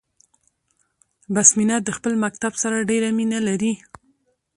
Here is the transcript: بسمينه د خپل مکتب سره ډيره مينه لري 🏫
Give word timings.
بسمينه 1.33 1.75
د 1.81 1.89
خپل 1.97 2.13
مکتب 2.23 2.53
سره 2.63 2.87
ډيره 2.89 3.09
مينه 3.17 3.39
لري 3.47 3.73
🏫 3.79 3.81